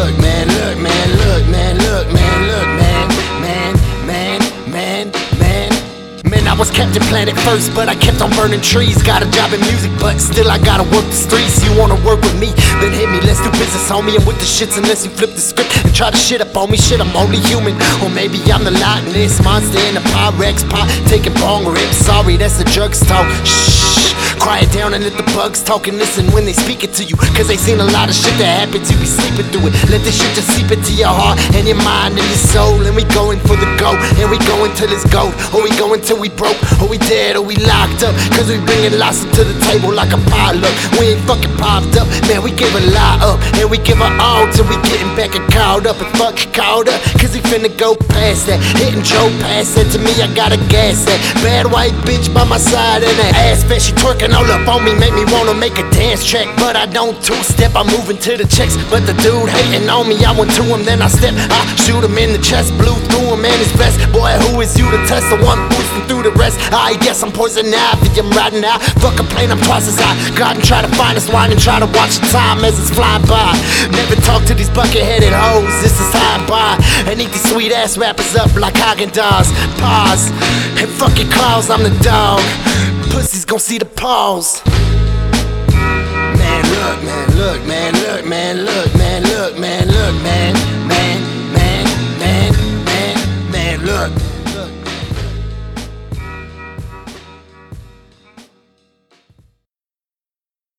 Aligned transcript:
look, 0.00 0.18
man, 0.18 0.48
look, 0.48 0.78
man, 0.80 1.08
look, 1.20 1.44
man, 1.48 1.76
look, 1.76 2.06
man, 2.12 2.38
look, 2.48 2.68
man, 2.80 3.06
man, 3.44 3.72
man, 4.06 4.40
man, 4.72 5.12
man. 5.38 5.70
Man, 6.24 6.46
I 6.48 6.54
was 6.56 6.70
Captain 6.70 7.02
Planet 7.12 7.36
first, 7.40 7.74
but 7.74 7.88
I 7.88 7.94
kept 7.94 8.20
on 8.22 8.30
burning 8.30 8.60
trees. 8.60 9.02
Got 9.02 9.22
a 9.22 9.30
job 9.30 9.52
in 9.52 9.60
music, 9.60 9.92
but 10.00 10.18
still 10.18 10.50
I 10.50 10.58
gotta 10.58 10.84
work 10.84 11.04
the 11.04 11.20
streets. 11.26 11.62
You 11.64 11.76
wanna 11.78 12.00
work 12.06 12.20
with 12.22 12.38
me? 12.40 12.52
Then 12.80 12.92
hit 12.92 13.10
me, 13.10 13.20
let's 13.28 13.42
do 13.44 13.50
business, 13.60 13.90
homie. 13.90 14.16
I'm 14.16 14.24
with 14.24 14.40
the 14.40 14.48
shits 14.48 14.78
unless 14.78 15.04
you 15.04 15.10
flip 15.10 15.32
the 15.32 15.40
script 15.40 15.76
and 15.84 15.94
try 15.94 16.10
to 16.10 16.16
shit 16.16 16.40
up 16.40 16.56
on 16.56 16.70
me. 16.70 16.78
Shit, 16.78 17.00
I'm 17.00 17.14
only 17.14 17.40
human. 17.50 17.74
Or 18.02 18.08
maybe 18.08 18.40
I'm 18.52 18.64
the 18.64 18.72
lightness 18.72 19.42
monster 19.44 19.80
in 19.88 19.96
a 19.96 20.04
Pyrex 20.12 20.68
pot, 20.70 20.88
taking 21.08 21.34
bong 21.34 21.66
rips. 21.66 21.98
Sorry, 22.08 22.36
that's 22.36 22.58
a 22.60 22.64
jerk's 22.64 23.04
talk. 23.04 23.28
Shh. 23.44 24.09
Quiet 24.40 24.72
down 24.72 24.94
and 24.94 25.04
let 25.04 25.12
the 25.20 25.22
bugs 25.36 25.62
talk 25.62 25.86
and 25.86 25.98
listen 26.00 26.24
when 26.32 26.48
they 26.48 26.56
speak 26.56 26.82
it 26.82 26.96
to 26.96 27.04
you. 27.04 27.14
Cause 27.36 27.46
they 27.46 27.60
seen 27.60 27.78
a 27.78 27.84
lot 27.92 28.08
of 28.08 28.16
shit 28.16 28.32
that 28.40 28.64
happens, 28.64 28.88
you 28.88 28.96
be 28.96 29.04
sleeping 29.04 29.44
through 29.52 29.68
it. 29.68 29.76
Let 29.92 30.00
this 30.00 30.16
shit 30.16 30.32
just 30.32 30.48
seep 30.56 30.72
into 30.72 30.96
your 30.96 31.12
heart 31.12 31.36
and 31.52 31.68
your 31.68 31.76
mind 31.84 32.16
and 32.16 32.24
your 32.24 32.42
soul. 32.48 32.80
And 32.88 32.96
we 32.96 33.04
going 33.12 33.36
for 33.44 33.52
the 33.60 33.68
go, 33.76 33.92
and 34.16 34.32
we 34.32 34.40
going 34.48 34.72
till 34.80 34.88
it's 34.88 35.04
gold. 35.12 35.36
Or 35.52 35.60
we 35.60 35.68
going 35.76 36.00
till 36.00 36.16
we 36.16 36.32
broke, 36.32 36.56
or 36.80 36.88
we 36.88 36.96
dead, 37.04 37.36
or 37.36 37.44
we 37.44 37.60
locked 37.68 38.00
up. 38.00 38.16
Cause 38.32 38.48
we 38.48 38.56
bringing 38.64 38.96
lots 38.96 39.28
to 39.28 39.44
the 39.44 39.56
table 39.68 39.92
like 39.92 40.16
a 40.16 40.20
potluck. 40.32 40.72
We 40.96 41.12
ain't 41.12 41.22
fucking 41.28 41.52
popped 41.60 42.00
up, 42.00 42.08
man, 42.24 42.40
we 42.40 42.56
give 42.56 42.72
a 42.72 42.84
lot 42.96 43.20
up. 43.20 43.38
And 43.60 43.68
we 43.68 43.76
give 43.76 44.00
our 44.00 44.10
all 44.16 44.48
till 44.56 44.64
we 44.64 44.80
getting 44.88 45.12
back 45.20 45.36
and 45.36 45.44
caught 45.52 45.84
up 45.84 46.00
and 46.00 46.08
fuck 46.16 46.40
caught 46.56 46.88
up. 46.88 47.00
Cause 47.20 47.36
we 47.36 47.44
finna 47.44 47.68
go 47.76 47.92
past 48.08 48.48
that. 48.48 48.56
Hitting 48.80 49.04
Joe 49.04 49.28
past 49.44 49.76
that 49.76 49.92
to 49.92 49.98
me, 50.00 50.16
I 50.16 50.32
gotta 50.32 50.56
gas 50.72 51.04
that. 51.04 51.20
Bad 51.44 51.68
white 51.68 51.92
bitch 52.08 52.32
by 52.32 52.48
my 52.48 52.56
side 52.56 53.04
and 53.04 53.16
that 53.20 53.36
ass 53.36 53.68
fat, 53.68 53.84
she 53.84 53.92
twerking 53.92 54.29
all 54.34 54.46
up 54.50 54.66
on 54.68 54.84
me, 54.84 54.94
make 54.94 55.14
me 55.14 55.24
wanna 55.32 55.54
make 55.54 55.78
a 55.78 55.86
dance 55.90 56.24
track. 56.24 56.48
But 56.56 56.76
I 56.76 56.86
don't 56.86 57.16
two 57.22 57.38
step, 57.42 57.72
I'm 57.74 57.86
moving 57.86 58.18
to 58.18 58.36
the 58.36 58.46
checks. 58.46 58.76
But 58.90 59.06
the 59.06 59.14
dude 59.22 59.48
hating 59.48 59.88
on 59.88 60.08
me, 60.08 60.16
I 60.24 60.32
went 60.32 60.50
to 60.56 60.64
him, 60.64 60.84
then 60.84 61.02
I 61.02 61.08
step. 61.08 61.34
I 61.36 61.60
shoot 61.76 62.02
him 62.04 62.16
in 62.18 62.32
the 62.32 62.42
chest, 62.42 62.76
blew 62.76 62.94
through 63.08 63.34
him 63.34 63.44
and 63.44 63.58
his 63.60 63.72
vest. 63.78 63.98
Boy, 64.12 64.32
who 64.44 64.60
is 64.60 64.78
you 64.78 64.90
to 64.90 65.00
test 65.06 65.28
the 65.30 65.38
one 65.44 65.60
boosting 65.70 66.04
through 66.08 66.24
the 66.24 66.34
rest? 66.36 66.58
I 66.72 66.96
guess 67.00 67.22
I'm 67.22 67.32
poison 67.32 67.72
ivy, 67.72 68.20
I'm 68.20 68.30
riding 68.32 68.64
out. 68.64 68.82
Fuck 69.00 69.18
a 69.20 69.24
plane, 69.24 69.50
I'm 69.50 69.60
as 69.60 69.98
high. 69.98 70.16
God 70.36 70.56
and 70.56 70.64
try 70.64 70.82
to 70.82 70.92
find 70.96 71.16
us 71.16 71.28
wine 71.32 71.50
and 71.50 71.60
try 71.60 71.78
to 71.78 71.88
watch 71.96 72.18
the 72.18 72.26
time 72.28 72.64
as 72.64 72.78
it's 72.78 72.90
flying 72.90 73.24
by. 73.26 73.56
Never 73.90 74.16
talk 74.22 74.44
to 74.46 74.54
these 74.54 74.70
bucket 74.70 75.02
headed 75.02 75.32
hoes, 75.32 75.72
this 75.82 75.96
is 75.96 76.10
high 76.12 76.44
by. 76.46 76.76
And 77.08 77.20
eat 77.20 77.30
these 77.30 77.48
sweet 77.50 77.72
ass 77.72 77.96
rappers 77.96 78.34
up 78.36 78.54
like 78.54 78.74
Häagen-Dazs. 78.74 79.48
Pause, 79.78 80.30
and 80.80 80.88
fucking 81.00 81.30
claws, 81.30 81.70
I'm 81.70 81.82
the 81.82 81.94
dog 82.02 82.40
pussies 83.10 83.44
gon' 83.44 83.58
see 83.58 83.78
the 83.78 83.84
paws. 83.84 84.62
Man, 86.40 86.62
look, 86.76 87.02
man, 87.04 87.36
look, 87.36 87.66
man, 87.66 87.94
look, 87.94 88.24
man, 88.24 88.64
look, 88.64 88.94
man, 88.96 89.22
look, 89.24 89.58
man, 89.58 89.88
look, 89.88 90.22
man. 90.22 90.59